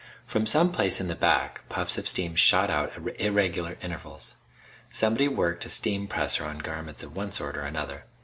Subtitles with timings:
[0.25, 4.33] From some place in the back, puffs of steam shot out at irregular intervals.
[4.89, 8.05] Somebody worked a steampresser on garments of one sort or another.